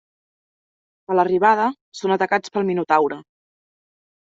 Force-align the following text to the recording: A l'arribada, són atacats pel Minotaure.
A 1.09 1.17
l'arribada, 1.17 1.67
són 2.01 2.15
atacats 2.17 2.55
pel 2.57 2.67
Minotaure. 2.73 3.21